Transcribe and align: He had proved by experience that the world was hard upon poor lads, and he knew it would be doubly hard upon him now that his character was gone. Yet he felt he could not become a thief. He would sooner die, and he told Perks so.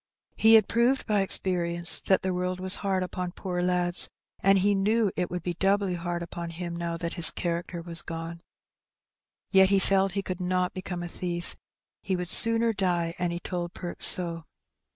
He 0.35 0.55
had 0.55 0.67
proved 0.67 1.05
by 1.05 1.21
experience 1.21 2.01
that 2.07 2.23
the 2.23 2.33
world 2.33 2.59
was 2.59 2.77
hard 2.77 3.03
upon 3.03 3.33
poor 3.33 3.61
lads, 3.61 4.09
and 4.39 4.57
he 4.57 4.73
knew 4.73 5.11
it 5.15 5.29
would 5.29 5.43
be 5.43 5.53
doubly 5.53 5.93
hard 5.93 6.23
upon 6.23 6.49
him 6.49 6.75
now 6.75 6.97
that 6.97 7.13
his 7.13 7.29
character 7.29 7.83
was 7.83 8.01
gone. 8.01 8.41
Yet 9.51 9.69
he 9.69 9.77
felt 9.77 10.13
he 10.13 10.23
could 10.23 10.41
not 10.41 10.73
become 10.73 11.03
a 11.03 11.07
thief. 11.07 11.55
He 12.01 12.15
would 12.15 12.29
sooner 12.29 12.73
die, 12.73 13.13
and 13.19 13.31
he 13.31 13.39
told 13.39 13.75
Perks 13.75 14.07
so. 14.07 14.45